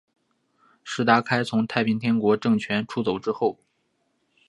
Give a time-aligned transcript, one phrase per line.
[0.83, 3.59] 石达开从太平天国政权出走之后。